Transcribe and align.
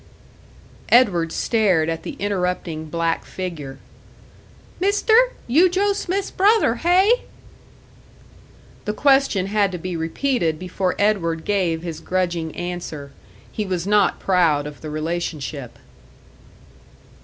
Edward 0.89 1.31
stared 1.31 1.87
at 1.87 2.01
the 2.01 2.13
interrupting 2.17 2.85
black 2.87 3.23
figure. 3.23 3.77
"Mister, 4.79 5.13
you 5.45 5.69
Joe 5.69 5.93
Smith's 5.93 6.31
brother, 6.31 6.73
hey?" 6.77 7.25
The 8.85 8.93
question 8.93 9.45
had 9.45 9.71
to 9.73 9.77
be 9.77 9.95
repeated 9.95 10.57
before 10.57 10.95
Edward 10.97 11.45
gave 11.45 11.83
his 11.83 11.99
grudging 11.99 12.55
answer. 12.55 13.11
He 13.51 13.63
was 13.63 13.85
not 13.85 14.19
proud 14.19 14.65
of 14.65 14.81
the 14.81 14.89
relationship. 14.89 15.77